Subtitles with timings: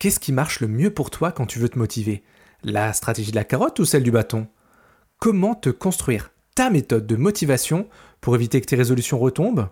[0.00, 2.22] Qu'est-ce qui marche le mieux pour toi quand tu veux te motiver?
[2.64, 4.48] La stratégie de la carotte ou celle du bâton?
[5.18, 7.86] Comment te construire ta méthode de motivation
[8.22, 9.68] pour éviter que tes résolutions retombent?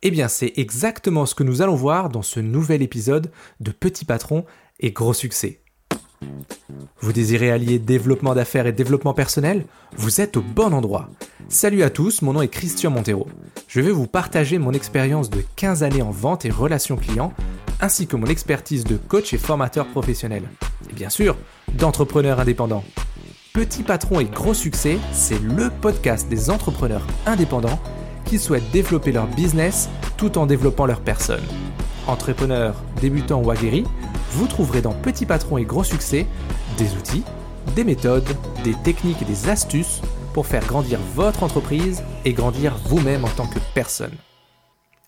[0.00, 4.06] Eh bien, c'est exactement ce que nous allons voir dans ce nouvel épisode de Petit
[4.06, 4.46] Patron
[4.78, 5.60] et Gros Succès.
[7.00, 9.66] Vous désirez allier développement d'affaires et développement personnel?
[9.94, 11.10] Vous êtes au bon endroit.
[11.50, 13.28] Salut à tous, mon nom est Christian Montero.
[13.68, 17.34] Je vais vous partager mon expérience de 15 années en vente et relations clients,
[17.80, 20.44] ainsi que mon expertise de coach et formateur professionnel.
[20.90, 21.36] Et bien sûr,
[21.74, 22.84] d'entrepreneur indépendant.
[23.52, 27.80] Petit patron et gros succès, c'est le podcast des entrepreneurs indépendants
[28.24, 31.42] qui souhaitent développer leur business tout en développant leur personne.
[32.06, 33.84] Entrepreneurs, débutants ou aguerris,
[34.32, 36.26] vous trouverez dans Petit Patron et Gros Succès
[36.78, 37.24] des outils,
[37.74, 40.00] des méthodes, des techniques et des astuces
[40.32, 44.12] pour faire grandir votre entreprise et grandir vous-même en tant que personne.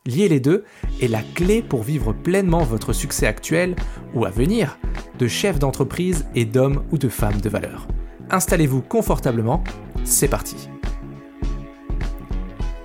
[0.05, 0.65] Lier les deux
[1.01, 3.77] est la clé pour vivre pleinement votre succès actuel
[4.15, 4.77] ou à venir
[5.21, 7.87] de chef d'entreprise et d'homme ou de femme de valeur.
[8.29, 9.63] Installez-vous confortablement,
[10.03, 10.69] c'est parti.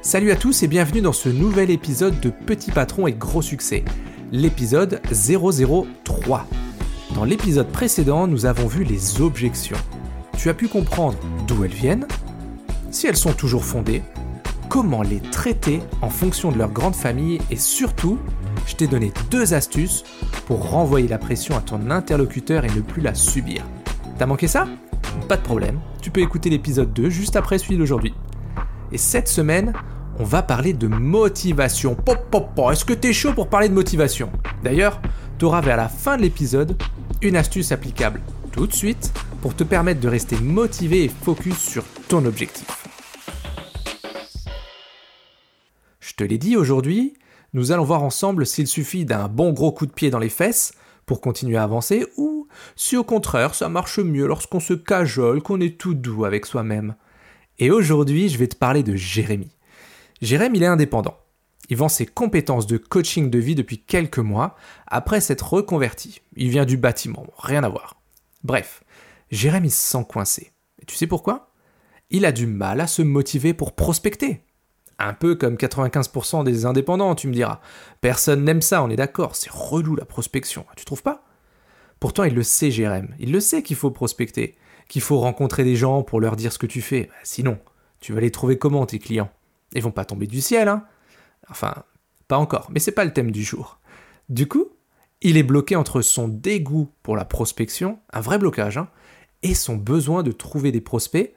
[0.03, 3.83] Salut à tous et bienvenue dans ce nouvel épisode de Petit Patron et Gros Succès
[4.31, 6.45] l'épisode 003.
[7.15, 9.77] Dans l'épisode précédent, nous avons vu les objections.
[10.37, 12.07] Tu as pu comprendre d'où elles viennent,
[12.91, 14.03] si elles sont toujours fondées,
[14.77, 18.19] comment les traiter en fonction de leur grande famille et surtout,
[18.67, 20.03] je t'ai donné deux astuces
[20.45, 23.63] pour renvoyer la pression à ton interlocuteur et ne plus la subir.
[24.19, 24.67] T'as manqué ça?
[25.27, 28.13] Pas de problème, tu peux écouter l'épisode 2 juste après celui d'aujourd'hui.
[28.91, 29.73] Et cette semaine,
[30.19, 31.95] on va parler de motivation.
[31.95, 32.71] Pop, pop, pop.
[32.71, 34.29] Est-ce que t'es chaud pour parler de motivation?
[34.63, 35.01] D'ailleurs,
[35.39, 36.79] t'auras vers la fin de l'épisode
[37.23, 39.11] une astuce applicable tout de suite
[39.41, 42.76] pour te permettre de rester motivé et focus sur ton objectif.
[46.17, 47.13] Te l'ai dit aujourd'hui,
[47.53, 50.73] nous allons voir ensemble s'il suffit d'un bon gros coup de pied dans les fesses
[51.05, 55.61] pour continuer à avancer ou si au contraire ça marche mieux lorsqu'on se cajole, qu'on
[55.61, 56.95] est tout doux avec soi-même.
[57.59, 59.49] Et aujourd'hui, je vais te parler de Jérémy.
[60.21, 61.17] Jérém, il est indépendant.
[61.69, 64.55] Il vend ses compétences de coaching de vie depuis quelques mois,
[64.87, 66.21] après s'être reconverti.
[66.35, 68.01] Il vient du bâtiment, rien à voir.
[68.43, 68.83] Bref,
[69.29, 70.51] Jérém, il se sent coincé.
[70.81, 71.51] Et tu sais pourquoi?
[72.09, 74.41] Il a du mal à se motiver pour prospecter.
[74.99, 77.59] Un peu comme 95% des indépendants, tu me diras.
[78.01, 81.23] Personne n'aime ça, on est d'accord, c'est relou la prospection, tu trouves pas?
[81.99, 83.15] Pourtant, il le sait, Jérém.
[83.19, 84.55] Il le sait qu'il faut prospecter,
[84.87, 87.05] qu'il faut rencontrer des gens pour leur dire ce que tu fais.
[87.05, 87.59] Bah, sinon,
[87.99, 89.31] tu vas les trouver comment, tes clients?
[89.73, 90.85] Ils vont pas tomber du ciel, hein.
[91.49, 91.83] Enfin,
[92.27, 93.79] pas encore, mais c'est pas le thème du jour.
[94.29, 94.69] Du coup,
[95.21, 98.89] il est bloqué entre son dégoût pour la prospection, un vrai blocage, hein,
[99.43, 101.33] et son besoin de trouver des prospects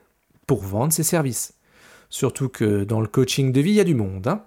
[0.47, 1.53] pour vendre ses services.
[2.11, 4.27] Surtout que dans le coaching de vie, il y a du monde.
[4.27, 4.43] Hein.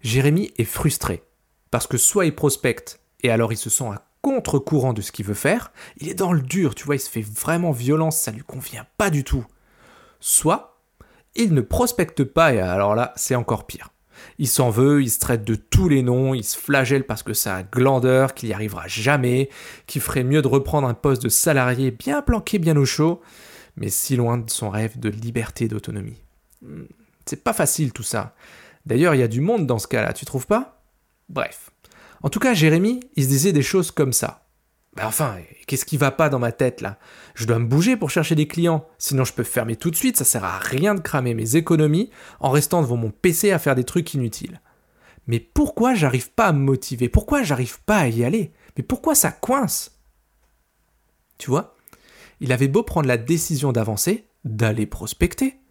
[0.00, 1.24] Jérémy est frustré,
[1.72, 5.26] parce que soit il prospecte, et alors il se sent à contre-courant de ce qu'il
[5.26, 8.30] veut faire, il est dans le dur, tu vois, il se fait vraiment violence, ça
[8.30, 9.44] lui convient pas du tout.
[10.20, 10.80] Soit
[11.34, 13.88] il ne prospecte pas et alors là, c'est encore pire.
[14.38, 17.34] Il s'en veut, il se traite de tous les noms, il se flagelle parce que
[17.34, 19.48] c'est un glandeur, qu'il n'y arrivera jamais,
[19.88, 23.20] qu'il ferait mieux de reprendre un poste de salarié bien planqué, bien au chaud,
[23.76, 26.21] mais si loin de son rêve de liberté d'autonomie.
[26.62, 26.84] Hmm,
[27.26, 28.34] c'est pas facile tout ça.
[28.86, 30.82] D'ailleurs, il y a du monde dans ce cas-là, tu trouves pas?
[31.28, 31.70] Bref.
[32.22, 34.46] En tout cas, Jérémy, il se disait des choses comme ça.
[34.94, 35.36] Ben enfin,
[35.66, 36.98] qu'est-ce qui va pas dans ma tête là?
[37.34, 40.18] Je dois me bouger pour chercher des clients, sinon je peux fermer tout de suite,
[40.18, 43.74] ça sert à rien de cramer mes économies en restant devant mon PC à faire
[43.74, 44.60] des trucs inutiles.
[45.26, 47.08] Mais pourquoi j'arrive pas à me motiver?
[47.08, 48.52] Pourquoi j'arrive pas à y aller?
[48.76, 49.98] Mais pourquoi ça coince?
[51.38, 51.74] Tu vois?
[52.40, 55.61] Il avait beau prendre la décision d'avancer, d'aller prospecter.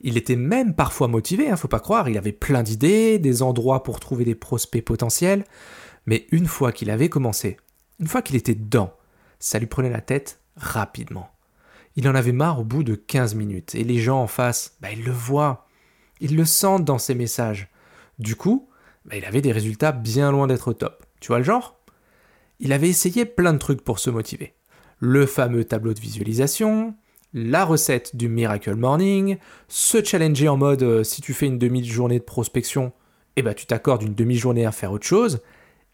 [0.00, 3.82] Il était même parfois motivé, hein, faut pas croire, il avait plein d'idées, des endroits
[3.82, 5.44] pour trouver des prospects potentiels,
[6.06, 7.56] mais une fois qu'il avait commencé,
[7.98, 8.94] une fois qu'il était dedans,
[9.40, 11.30] ça lui prenait la tête rapidement.
[11.96, 14.92] Il en avait marre au bout de 15 minutes, et les gens en face, bah,
[14.92, 15.66] ils le voient,
[16.20, 17.68] ils le sentent dans ses messages.
[18.20, 18.68] Du coup,
[19.04, 21.04] bah, il avait des résultats bien loin d'être top.
[21.20, 21.80] Tu vois le genre?
[22.60, 24.54] Il avait essayé plein de trucs pour se motiver.
[25.00, 26.94] Le fameux tableau de visualisation,
[27.34, 29.38] la recette du Miracle Morning,
[29.68, 32.92] se challenger en mode euh, si tu fais une demi-journée de prospection,
[33.36, 35.40] eh ben tu t'accordes une demi-journée à faire autre chose.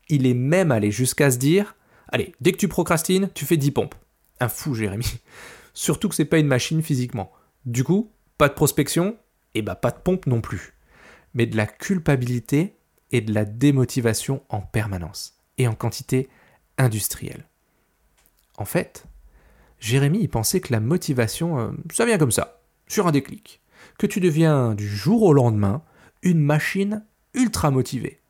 [0.09, 1.77] Il est même allé jusqu'à se dire
[2.09, 3.95] Allez, dès que tu procrastines, tu fais 10 pompes.
[4.41, 5.07] Un fou, Jérémy.
[5.75, 7.33] Surtout que c'est pas une machine physiquement.
[7.67, 9.17] Du coup, pas de prospection,
[9.55, 10.75] et bah pas de pompe non plus.
[11.35, 12.77] Mais de la culpabilité
[13.11, 16.29] et de la démotivation en permanence, et en quantité
[16.79, 17.49] industrielle.
[18.57, 19.07] En fait,
[19.81, 23.61] Jérémy pensait que la motivation, euh, ça vient comme ça, sur un déclic.
[23.99, 25.83] Que tu deviens du jour au lendemain
[26.23, 27.05] une machine
[27.35, 28.21] ultra motivée.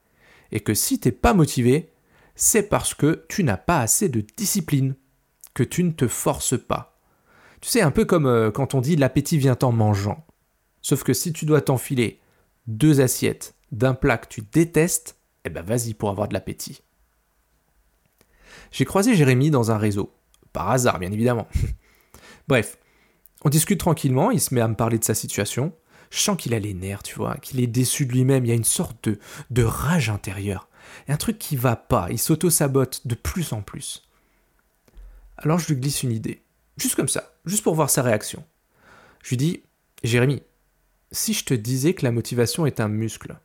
[0.52, 1.92] Et que si t'es pas motivé,
[2.34, 4.94] c'est parce que tu n'as pas assez de discipline,
[5.54, 6.98] que tu ne te forces pas.
[7.60, 10.26] Tu sais, un peu comme euh, quand on dit l'appétit vient en mangeant.
[10.82, 12.20] Sauf que si tu dois t'enfiler
[12.66, 16.82] deux assiettes d'un plat que tu détestes, eh ben vas-y pour avoir de l'appétit.
[18.70, 20.12] J'ai croisé Jérémy dans un réseau.
[20.54, 21.48] Par hasard, bien évidemment.
[22.48, 22.78] Bref,
[23.42, 25.74] on discute tranquillement, il se met à me parler de sa situation.
[26.10, 28.52] Je sens qu'il a les nerfs, tu vois, qu'il est déçu de lui-même, il y
[28.52, 29.08] a une sorte
[29.50, 30.68] de, rage intérieure.
[31.08, 34.08] Un truc qui va pas, il s'auto-sabote de plus en plus.
[35.38, 36.44] Alors je lui glisse une idée,
[36.76, 38.44] juste comme ça, juste pour voir sa réaction.
[39.24, 39.64] Je lui dis,
[40.04, 40.40] Jérémy,
[41.10, 43.36] si je te disais que la motivation est un muscle,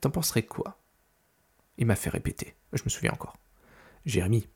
[0.00, 0.80] t'en penserais quoi?
[1.78, 3.36] Il m'a fait répéter, je me souviens encore.
[4.04, 4.48] Jérémy,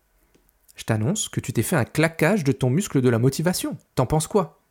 [0.76, 3.76] je t'annonce que tu t'es fait un claquage de ton muscle de la motivation.
[3.94, 4.62] T'en penses quoi?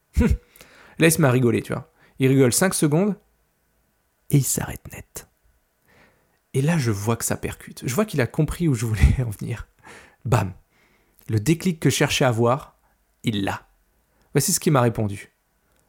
[1.00, 1.92] Laisse-moi rigoler, tu vois.
[2.20, 3.16] Il rigole 5 secondes
[4.30, 5.28] et il s'arrête net.
[6.54, 7.84] Et là, je vois que ça percute.
[7.86, 9.68] Je vois qu'il a compris où je voulais en venir.
[10.26, 10.54] Bam
[11.28, 12.78] Le déclic que je cherchais à voir,
[13.24, 13.68] il l'a.
[14.34, 15.32] Voici ce qu'il m'a répondu.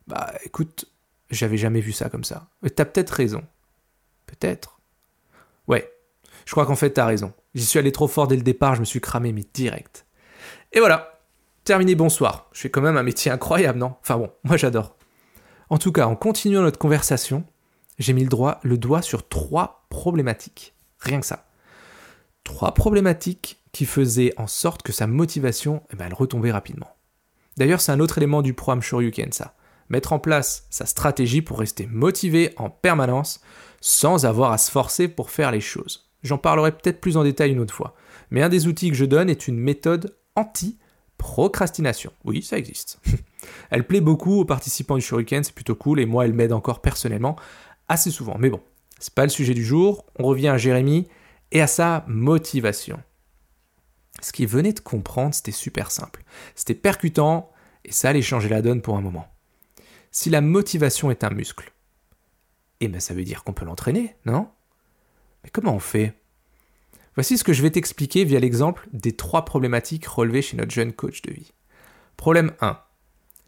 [0.06, 0.86] Bah écoute,
[1.30, 2.48] j'avais jamais vu ça comme ça.
[2.74, 3.46] T'as peut-être raison.
[4.26, 4.80] Peut-être.
[5.66, 5.92] Ouais,
[6.46, 7.32] je crois qu'en fait t'as raison.
[7.54, 10.06] J'y suis allé trop fort dès le départ, je me suis cramé, mais direct.
[10.72, 11.20] Et voilà,
[11.64, 12.48] terminé, bonsoir.
[12.52, 13.94] Je fais quand même un métier incroyable, non?
[14.00, 14.96] Enfin bon, moi j'adore.
[15.68, 17.44] En tout cas, en continuant notre conversation,
[17.98, 20.74] j'ai mis le, doigt sur trois problématiques.
[20.98, 21.48] Rien que ça.
[22.44, 26.96] Trois problématiques qui faisaient en sorte que sa motivation, eh ben, elle retombait rapidement.
[27.56, 29.54] D'ailleurs, c'est un autre élément du programme Shoryuken, ça.
[29.88, 33.40] Mettre en place sa stratégie pour rester motivé en permanence
[33.80, 36.09] sans avoir à se forcer pour faire les choses.
[36.22, 37.94] J'en parlerai peut-être plus en détail une autre fois.
[38.30, 42.12] Mais un des outils que je donne est une méthode anti-procrastination.
[42.24, 43.00] Oui, ça existe.
[43.70, 46.80] elle plaît beaucoup aux participants du Shuriken, c'est plutôt cool, et moi elle m'aide encore
[46.80, 47.36] personnellement
[47.88, 48.36] assez souvent.
[48.38, 48.60] Mais bon,
[48.98, 50.04] c'est pas le sujet du jour.
[50.18, 51.08] On revient à Jérémy
[51.52, 53.00] et à sa motivation.
[54.20, 56.22] Ce qu'il venait de comprendre, c'était super simple.
[56.54, 57.50] C'était percutant
[57.84, 59.26] et ça allait changer la donne pour un moment.
[60.10, 61.72] Si la motivation est un muscle,
[62.80, 64.48] eh bien ça veut dire qu'on peut l'entraîner, non?
[65.44, 66.14] Mais comment on fait?
[67.14, 70.92] Voici ce que je vais t'expliquer via l'exemple des trois problématiques relevées chez notre jeune
[70.92, 71.52] coach de vie.
[72.16, 72.78] Problème 1.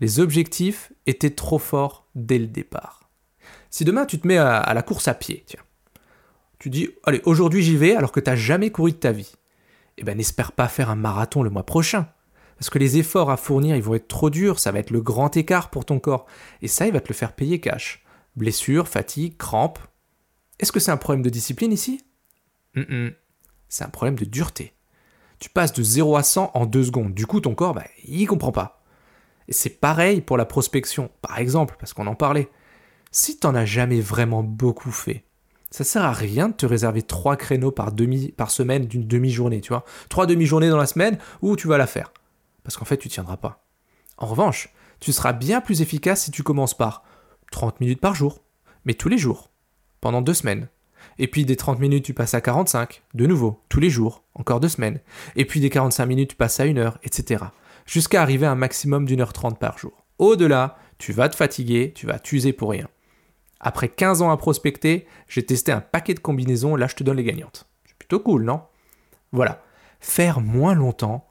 [0.01, 3.11] Les objectifs étaient trop forts dès le départ.
[3.71, 5.63] Si demain tu te mets à, la course à pied, tiens,
[6.59, 9.33] tu dis, allez, aujourd'hui j'y vais alors que tu n'as jamais couru de ta vie,
[9.99, 12.09] eh ben n'espère pas faire un marathon le mois prochain.
[12.59, 15.01] Parce que les efforts à fournir, ils vont être trop durs, ça va être le
[15.01, 16.27] grand écart pour ton corps.
[16.61, 18.05] Et ça, il va te le faire payer cash.
[18.37, 19.81] Blessure, fatigue, crampes.
[20.63, 22.01] Est-ce que c'est un problème de discipline ici?
[23.69, 24.75] C'est un problème de dureté.
[25.41, 27.15] Tu passes de 0 à 100 en 2 secondes.
[27.15, 28.81] Du coup, ton corps, bah, il comprend pas.
[29.49, 32.49] Et c'est pareil pour la prospection, par exemple, parce qu'on en parlait.
[33.11, 35.25] Si t'en as jamais vraiment beaucoup fait,
[35.73, 39.61] ça sert à rien de te réserver 3 créneaux par, demi, par semaine d'une demi-journée,
[39.61, 39.85] tu vois.
[40.11, 42.13] 3 demi-journées dans la semaine où tu vas la faire.
[42.63, 43.67] Parce qu'en fait, tu tiendras pas.
[44.17, 47.03] En revanche, tu seras bien plus efficace si tu commences par
[47.51, 48.45] 30 minutes par jour,
[48.85, 49.52] mais tous les jours,
[50.03, 50.69] pendant deux semaines.
[51.19, 54.61] Et puis des 30 minutes, tu passes à 45, de nouveau, tous les jours, encore
[54.61, 55.01] deux semaines.
[55.37, 57.45] Et puis des 45 minutes, tu passes à une heure, etc.
[57.87, 60.05] Jusqu'à arriver à un maximum d'une heure trente par jour.
[60.19, 62.89] Au-delà, tu vas te fatiguer, tu vas t'user pour rien.
[63.61, 67.17] Après 15 ans à prospecter, j'ai testé un paquet de combinaisons, là je te donne
[67.17, 67.67] les gagnantes.
[67.87, 68.63] C'est plutôt cool, non?
[69.31, 69.63] Voilà.
[70.01, 71.29] Faire moins longtemps,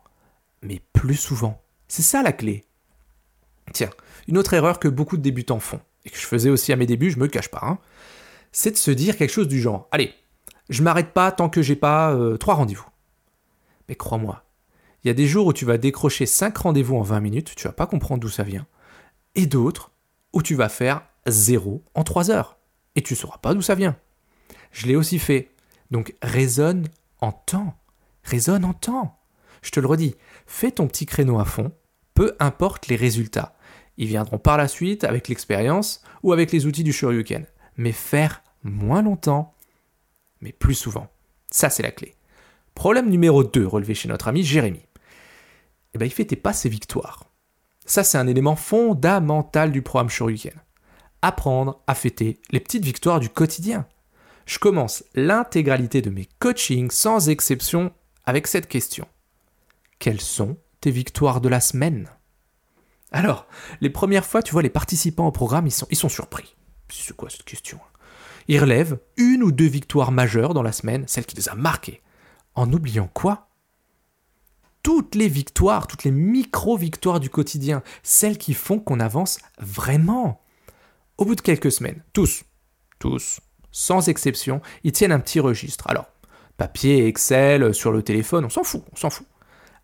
[0.62, 1.62] mais plus souvent.
[1.90, 2.64] C'est ça la clé.
[3.74, 3.90] Tiens,
[4.30, 6.86] une autre erreur que beaucoup de débutants font et que je faisais aussi à mes
[6.86, 7.80] débuts, je me cache pas, hein,
[8.52, 10.14] c'est de se dire quelque chose du genre Allez,
[10.70, 12.88] je m'arrête pas tant que j'ai pas euh, trois rendez-vous.
[13.90, 14.44] Mais crois-moi,
[15.04, 17.68] il y a des jours où tu vas décrocher cinq rendez-vous en 20 minutes, tu
[17.68, 18.68] vas pas comprendre d'où ça vient,
[19.36, 19.92] et d'autres
[20.34, 22.58] où tu vas faire zéro en 3 heures,
[22.96, 23.98] et tu sauras pas d'où ça vient.
[24.72, 25.52] Je l'ai aussi fait.
[25.90, 26.88] Donc raisonne
[27.20, 27.76] en temps.
[28.24, 29.20] Raisonne en temps.
[29.62, 30.16] Je te le redis,
[30.48, 31.72] fais ton petit créneau à fond,
[32.14, 33.56] peu importe les résultats.
[33.98, 37.46] Ils viendront par la suite avec l'expérience ou avec les outils du Shoryuken.
[37.78, 39.54] Mais faire moins longtemps,
[40.42, 41.08] mais plus souvent.
[41.50, 42.16] Ça, c'est la clé.
[42.76, 44.82] Problème numéro 2 relevé chez notre ami Jérémy.
[45.94, 47.26] Eh ben, il fêtait pas ses victoires.
[47.86, 50.54] Ça, c'est un élément fondamental du programme Shoryuken.
[51.22, 53.86] Apprendre à fêter les petites victoires du quotidien.
[54.46, 57.92] Je commence l'intégralité de mes coachings sans exception
[58.26, 59.08] avec cette question.
[60.00, 62.10] Quelles sont tes victoires de la semaine?
[63.12, 63.46] Alors,
[63.82, 66.56] les premières fois, tu vois, les participants au programme, ils sont, surpris.
[66.90, 67.80] C'est quoi cette question?
[68.48, 72.02] Ils relèvent une ou deux victoires majeures dans la semaine, celles qui les a marquées.
[72.56, 73.50] En oubliant quoi?
[74.84, 80.42] Toutes les victoires, toutes les micro-victoires du quotidien, celles qui font qu'on avance vraiment.
[81.18, 82.44] Au bout de quelques semaines, tous,
[82.98, 85.86] tous, sans exception, ils tiennent un petit registre.
[85.88, 86.08] Alors,
[86.58, 89.28] papier, Excel, sur le téléphone, on s'en fout, on s'en fout.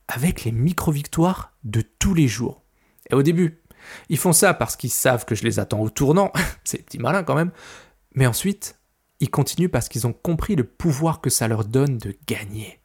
[0.07, 2.63] Avec les micro-victoires de tous les jours.
[3.11, 3.61] Et au début,
[4.09, 6.31] ils font ça parce qu'ils savent que je les attends au tournant,
[6.63, 7.51] c'est petit malin quand même.
[8.17, 8.79] Mais ensuite,
[9.19, 12.79] ils continuent parce qu'ils ont compris le pouvoir que ça leur donne de gagner.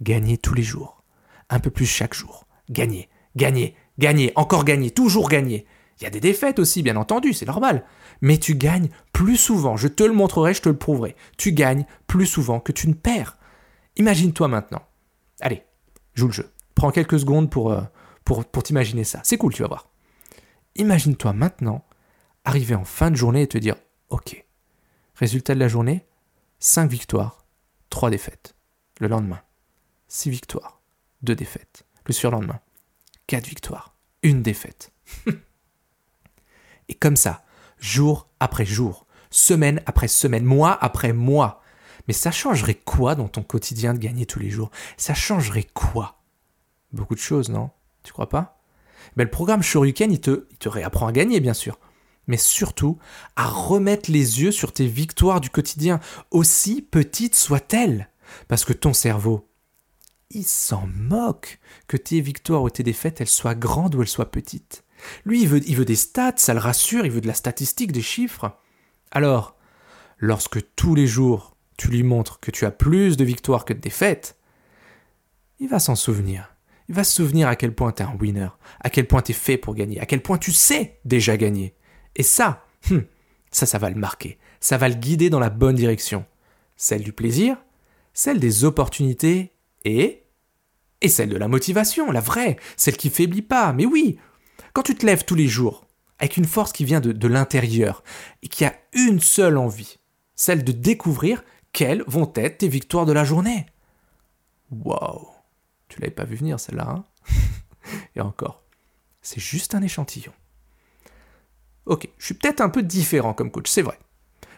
[0.00, 1.04] Gagner tous les jours,
[1.50, 2.46] un peu plus chaque jour.
[2.70, 5.66] Gagner, gagner, gagner, encore gagner, toujours gagner.
[6.00, 7.84] Il y a des défaites aussi, bien entendu, c'est normal.
[8.22, 11.16] Mais tu gagnes plus souvent, je te le montrerai, je te le prouverai.
[11.36, 13.36] Tu gagnes plus souvent que tu ne perds.
[13.96, 14.86] Imagine-toi maintenant.
[15.42, 15.64] Allez,
[16.14, 16.50] joue le jeu.
[16.74, 17.82] Prends quelques secondes pour, euh,
[18.24, 19.20] pour, pour t'imaginer ça.
[19.22, 19.90] C'est cool, tu vas voir.
[20.76, 21.84] Imagine-toi maintenant
[22.46, 23.76] arriver en fin de journée et te dire
[24.14, 24.46] Ok,
[25.16, 26.06] résultat de la journée
[26.60, 27.44] 5 victoires,
[27.90, 28.54] 3 défaites.
[29.00, 29.40] Le lendemain,
[30.06, 30.80] 6 victoires,
[31.22, 31.84] 2 défaites.
[32.06, 32.60] Le surlendemain,
[33.26, 34.92] 4 victoires, 1 défaite.
[36.88, 37.44] Et comme ça,
[37.80, 41.60] jour après jour, semaine après semaine, mois après mois.
[42.06, 44.70] Mais ça changerait quoi dans ton quotidien de gagner tous les jours?
[44.96, 46.22] Ça changerait quoi?
[46.92, 47.70] Beaucoup de choses, non?
[48.04, 48.62] Tu crois pas?
[49.16, 51.80] Ben, Le programme te, il te réapprend à gagner, bien sûr.
[52.26, 52.98] Mais surtout,
[53.36, 56.00] à remettre les yeux sur tes victoires du quotidien,
[56.30, 58.08] aussi petites soient-elles.
[58.48, 59.48] Parce que ton cerveau,
[60.30, 64.30] il s'en moque que tes victoires ou tes défaites, elles soient grandes ou elles soient
[64.30, 64.84] petites.
[65.24, 68.56] Lui, il veut, des stats, ça le rassure, il veut de la statistique, des chiffres.
[69.10, 69.56] Alors,
[70.18, 73.80] lorsque tous les jours tu lui montres que tu as plus de victoires que de
[73.80, 74.38] défaites,
[75.58, 76.54] il va s'en souvenir.
[76.88, 78.48] Il va se souvenir à quel point tu es un winner,
[78.80, 81.74] à quel point tu es fait pour gagner, à quel point tu sais déjà gagner.
[82.16, 83.04] Et ça, hum,
[83.50, 86.24] ça, ça va le marquer, ça va le guider dans la bonne direction.
[86.76, 87.56] Celle du plaisir,
[88.12, 89.52] celle des opportunités
[89.84, 90.24] et...
[91.00, 93.72] et celle de la motivation, la vraie, celle qui faiblit pas.
[93.72, 94.18] Mais oui,
[94.72, 95.86] quand tu te lèves tous les jours
[96.18, 98.02] avec une force qui vient de, l'intérieur
[98.42, 99.98] et qui a une seule envie,
[100.36, 103.66] celle de découvrir quelles vont être tes victoires de la journée.
[104.70, 105.28] Waouh
[105.88, 107.04] Tu l'avais pas vu venir celle-là, hein?
[108.16, 108.62] Et encore,
[109.22, 110.32] c'est juste un échantillon.
[111.86, 113.98] Ok, je suis peut-être un peu différent comme coach, c'est vrai.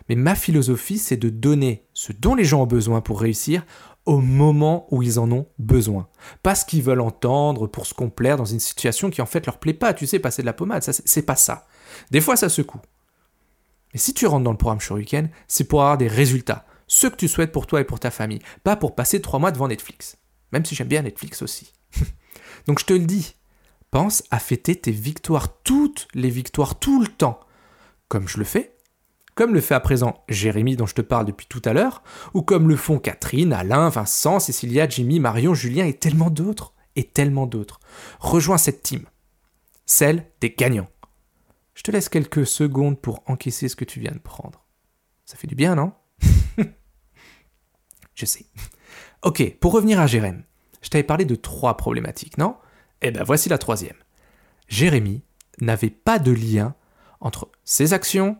[0.08, 3.64] Mais ma philosophie, c'est de donner ce dont les gens ont besoin pour réussir
[4.04, 6.08] au moment où ils en ont besoin.
[6.44, 9.58] Pas ce qu'ils veulent entendre pour se complaire dans une situation qui en fait leur
[9.58, 11.66] plaît pas, tu sais, passer de la pommade, c'est pas ça.
[12.12, 12.80] Des fois ça secoue.
[13.92, 17.16] Mais si tu rentres dans le programme Weekend, c'est pour avoir des résultats, ce que
[17.16, 20.18] tu souhaites pour toi et pour ta famille, pas pour passer trois mois devant Netflix.
[20.52, 21.72] Même si j'aime bien Netflix aussi.
[22.68, 23.35] Donc je te le dis,
[23.96, 27.40] pense à fêter tes victoires, toutes les victoires, tout le temps.
[28.08, 28.76] Comme je le fais,
[29.34, 32.02] comme le fait à présent Jérémy dont je te parle depuis tout à l'heure,
[32.34, 37.04] ou comme le font Catherine, Alain, Vincent, Cécilia, Jimmy, Marion, Julien et tellement d'autres, et
[37.04, 37.80] tellement d'autres.
[38.20, 39.06] Rejoins cette team,
[39.86, 40.90] celle des gagnants.
[41.72, 44.66] Je te laisse quelques secondes pour encaisser ce que tu viens de prendre.
[45.24, 45.94] Ça fait du bien, non?
[48.14, 48.44] Je sais.
[49.22, 50.42] Ok, pour revenir à Jérémy,
[50.82, 52.56] je t'avais parlé de trois problématiques, non?
[53.02, 53.96] Eh ben voici la troisième.
[54.68, 55.22] Jérémy
[55.60, 56.74] n'avait pas de lien
[57.20, 58.38] entre ses actions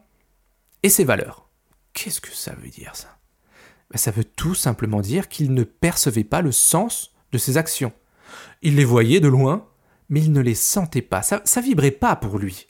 [0.83, 1.49] et ses valeurs.
[1.93, 3.19] Qu'est-ce que ça veut dire ça?
[3.91, 7.93] Ben, Ça veut tout simplement dire qu'il ne percevait pas le sens de ses actions.
[8.63, 9.67] Il les voyait de loin,
[10.09, 12.67] mais il ne les sentait pas, ça, ça vibrait pas pour lui.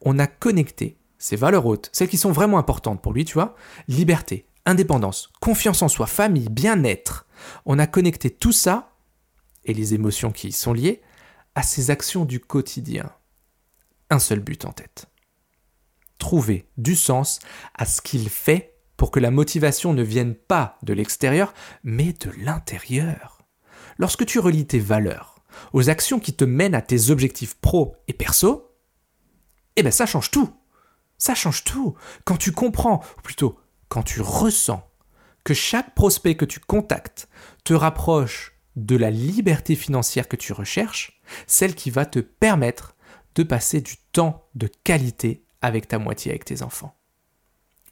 [0.00, 3.54] On a connecté ses valeurs hautes, celles qui sont vraiment importantes pour lui, tu vois,
[3.88, 7.26] liberté, indépendance, confiance en soi, famille, bien-être.
[7.64, 8.95] On a connecté tout ça,
[9.66, 11.02] et les émotions qui y sont liées,
[11.54, 13.12] à ses actions du quotidien.
[14.08, 15.08] Un seul but en tête
[16.18, 17.38] trouver du sens
[17.74, 21.52] à ce qu'il fait pour que la motivation ne vienne pas de l'extérieur,
[21.84, 23.42] mais de l'intérieur.
[23.98, 25.36] Lorsque tu relis tes valeurs
[25.72, 28.74] aux actions qui te mènent à tes objectifs pro et perso,
[29.76, 30.50] eh bien ça change tout.
[31.18, 31.94] Ça change tout.
[32.24, 33.58] Quand tu comprends, ou plutôt
[33.88, 34.86] quand tu ressens
[35.44, 37.28] que chaque prospect que tu contactes
[37.64, 42.94] te rapproche de la liberté financière que tu recherches, celle qui va te permettre
[43.34, 46.96] de passer du temps de qualité avec ta moitié, avec tes enfants.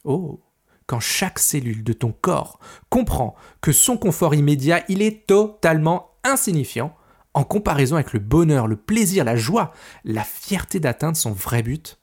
[0.03, 0.41] Oh,
[0.85, 6.95] quand chaque cellule de ton corps comprend que son confort immédiat, il est totalement insignifiant
[7.33, 9.73] en comparaison avec le bonheur, le plaisir, la joie,
[10.05, 11.99] la fierté d'atteindre son vrai but,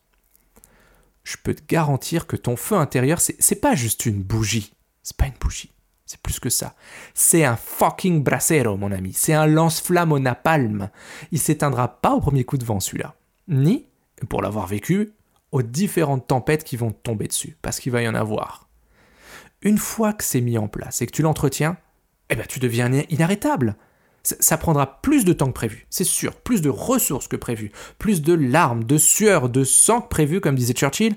[1.24, 4.74] je peux te garantir que ton feu intérieur, c'est pas juste une bougie.
[5.02, 5.72] C'est pas une bougie.
[6.12, 6.74] C'est plus que ça.
[7.14, 9.14] C'est un fucking brasero, mon ami.
[9.14, 10.90] C'est un lance-flamme au napalm.
[11.30, 13.14] Il s'éteindra pas au premier coup de vent, celui-là.
[13.48, 13.86] Ni,
[14.28, 15.14] pour l'avoir vécu,
[15.52, 18.68] aux différentes tempêtes qui vont tomber dessus, parce qu'il va y en avoir.
[19.62, 21.78] Une fois que c'est mis en place et que tu l'entretiens,
[22.28, 23.76] eh ben tu deviens inarrêtable.
[24.22, 28.20] Ça prendra plus de temps que prévu, c'est sûr, plus de ressources que prévu, plus
[28.20, 31.16] de larmes, de sueur, de sang que prévu, comme disait Churchill,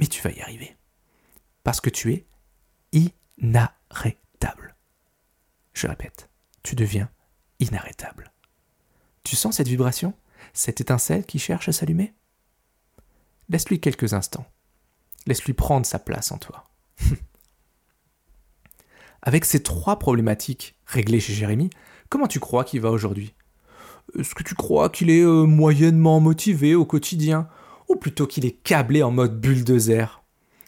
[0.00, 0.76] mais tu vas y arriver.
[1.62, 2.26] Parce que tu es
[2.92, 3.77] inarrêtable.
[5.78, 6.28] Je répète,
[6.64, 7.08] tu deviens
[7.60, 8.32] inarrêtable.
[9.22, 10.12] Tu sens cette vibration?
[10.52, 12.14] Cette étincelle qui cherche à s'allumer?
[13.48, 14.44] Laisse-lui quelques instants.
[15.28, 16.64] Laisse-lui prendre sa place en toi.
[19.22, 21.70] Avec ces trois problématiques réglées chez Jérémy,
[22.08, 23.36] comment tu crois qu'il va aujourd'hui?
[24.18, 27.48] Est-ce que tu crois qu'il est euh, moyennement motivé au quotidien?
[27.88, 30.24] Ou plutôt qu'il est câblé en mode bulldozer?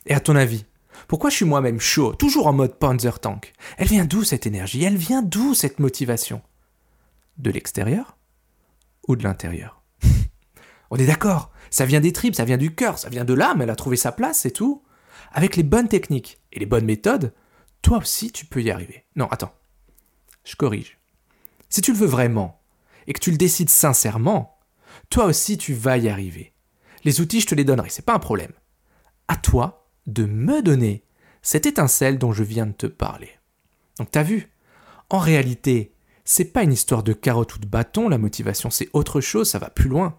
[0.06, 0.66] Et à ton avis,
[1.08, 3.52] pourquoi je suis moi-même chaud, toujours en mode Panzer Tank?
[3.76, 4.84] Elle vient d'où cette énergie?
[4.84, 6.42] Elle vient d'où cette motivation?
[7.38, 8.16] De l'extérieur
[9.08, 9.82] ou de l'intérieur?
[10.90, 13.62] On est d'accord, ça vient des tripes, ça vient du cœur, ça vient de l'âme,
[13.62, 14.82] elle a trouvé sa place, c'est tout.
[15.32, 17.32] Avec les bonnes techniques et les bonnes méthodes,
[17.82, 19.04] toi aussi tu peux y arriver.
[19.16, 19.54] Non, attends.
[20.44, 20.98] Je corrige.
[21.68, 22.60] Si tu le veux vraiment,
[23.06, 24.58] et que tu le décides sincèrement,
[25.08, 26.52] toi aussi tu vas y arriver.
[27.04, 28.52] Les outils, je te les donnerai, c'est pas un problème.
[29.28, 29.79] À toi
[30.12, 31.04] de me donner
[31.42, 33.30] cette étincelle dont je viens de te parler.
[33.98, 34.50] Donc t'as vu?
[35.08, 35.92] En réalité,
[36.24, 39.58] c'est pas une histoire de carotte ou de bâton, la motivation, c'est autre chose, ça
[39.58, 40.18] va plus loin.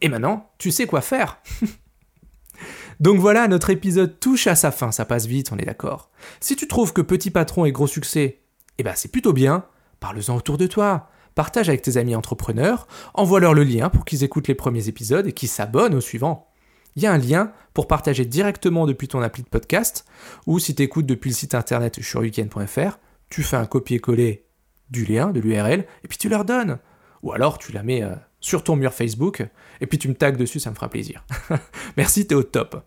[0.00, 1.40] Et maintenant, tu sais quoi faire?
[3.00, 6.10] Donc voilà, notre épisode touche à sa fin, ça passe vite, on est d'accord.
[6.40, 8.40] Si tu trouves que Petit Patron est gros succès,
[8.78, 9.64] eh ben c'est plutôt bien,
[10.00, 11.08] parle-en autour de toi.
[11.34, 15.32] Partage avec tes amis entrepreneurs, envoie-leur le lien pour qu'ils écoutent les premiers épisodes et
[15.32, 16.48] qu'ils s'abonnent au suivant.
[16.96, 20.04] Il y a un lien pour partager directement depuis ton appli de podcast,
[20.46, 22.98] ou si tu écoutes depuis le site internet weekend.fr,
[23.30, 24.46] tu fais un copier-coller
[24.90, 26.78] du lien, de l'URL, et puis tu leur donnes.
[27.22, 29.44] Ou alors tu la mets euh, sur ton mur Facebook,
[29.80, 31.24] et puis tu me tags dessus, ça me fera plaisir.
[31.96, 32.84] Merci, t'es au top.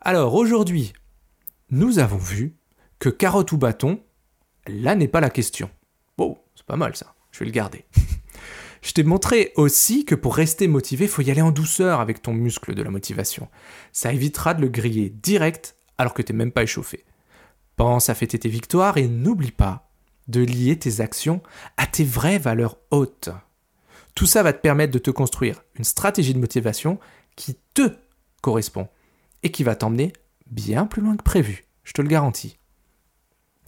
[0.00, 0.94] Alors aujourd'hui,
[1.70, 2.56] nous avons vu
[2.98, 4.00] que carotte ou bâton,
[4.66, 5.70] là n'est pas la question.
[6.16, 7.84] Bon, c'est pas mal ça, je vais le garder.
[8.82, 12.22] je t'ai montré aussi que pour rester motivé, il faut y aller en douceur avec
[12.22, 13.48] ton muscle de la motivation.
[13.92, 17.04] Ça évitera de le griller direct alors que t'es même pas échauffé.
[17.76, 19.90] Pense à fêter tes victoires et n'oublie pas
[20.28, 21.42] de lier tes actions
[21.76, 23.30] à tes vraies valeurs hautes.
[24.14, 26.98] Tout ça va te permettre de te construire une stratégie de motivation
[27.36, 27.90] qui te
[28.42, 28.88] correspond
[29.42, 30.12] et qui va t'emmener
[30.46, 32.58] bien plus loin que prévu, je te le garantis.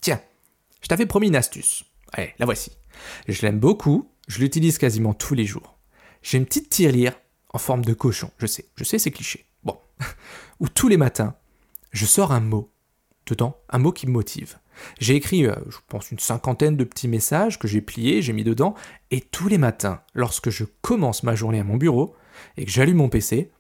[0.01, 0.21] Tiens,
[0.83, 1.85] je t'avais promis une astuce.
[2.13, 2.73] Allez, la voici.
[3.29, 5.77] Je l'aime beaucoup, je l'utilise quasiment tous les jours.
[6.23, 7.15] J'ai une petite tirelire
[7.53, 9.47] en forme de cochon, je sais, je sais, c'est cliché.
[9.65, 9.77] Bon,
[10.61, 11.35] où tous les matins,
[11.91, 12.71] je sors un mot
[13.27, 14.59] dedans, un mot qui me motive.
[15.01, 18.45] J'ai écrit, euh, je pense, une cinquantaine de petits messages que j'ai pliés, j'ai mis
[18.45, 18.77] dedans,
[19.11, 22.15] et tous les matins, lorsque je commence ma journée à mon bureau
[22.57, 23.51] et que j'allume mon PC,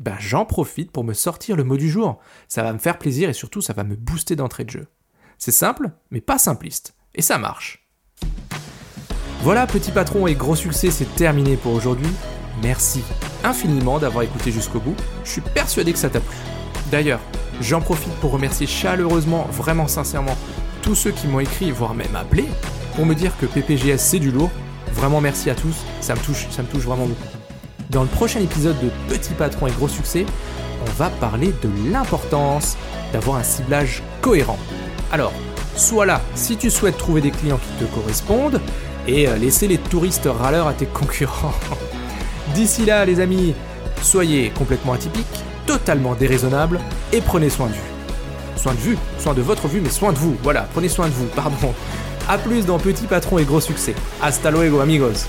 [0.00, 2.18] ben j'en profite pour me sortir le mot du jour.
[2.48, 4.88] Ça va me faire plaisir et surtout ça va me booster d'entrée de jeu.
[5.38, 6.96] C'est simple, mais pas simpliste.
[7.14, 7.86] Et ça marche.
[9.42, 12.10] Voilà, petit patron et gros succès, c'est terminé pour aujourd'hui.
[12.62, 13.02] Merci
[13.44, 14.96] infiniment d'avoir écouté jusqu'au bout.
[15.24, 16.36] Je suis persuadé que ça t'a plu.
[16.90, 17.20] D'ailleurs,
[17.60, 20.36] j'en profite pour remercier chaleureusement, vraiment sincèrement,
[20.82, 22.44] tous ceux qui m'ont écrit, voire même appelé,
[22.94, 24.50] pour me dire que PPGS c'est du lourd.
[24.92, 27.20] Vraiment merci à tous, ça me touche, ça me touche vraiment beaucoup.
[27.90, 30.26] Dans le prochain épisode de Petit Patron et Gros Succès,
[30.80, 32.76] on va parler de l'importance
[33.12, 34.58] d'avoir un ciblage cohérent.
[35.12, 35.32] Alors,
[35.76, 38.60] sois là si tu souhaites trouver des clients qui te correspondent
[39.06, 41.54] et euh, laisser les touristes râleurs à tes concurrents.
[42.54, 43.54] D'ici là, les amis,
[44.02, 46.80] soyez complètement atypiques, totalement déraisonnables
[47.12, 47.96] et prenez soin de vous
[48.66, 50.36] soin de vue, soin de votre vue, mais soin de vous.
[50.42, 51.72] Voilà, prenez soin de vous, pardon.
[52.28, 53.94] A plus dans Petit Patron et Gros Succès.
[54.20, 55.26] Hasta luego, amigos.